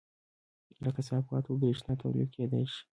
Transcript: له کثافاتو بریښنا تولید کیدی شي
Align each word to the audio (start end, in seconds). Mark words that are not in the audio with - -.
له 0.83 0.89
کثافاتو 0.95 1.59
بریښنا 1.61 1.93
تولید 2.03 2.29
کیدی 2.35 2.63
شي 2.71 2.81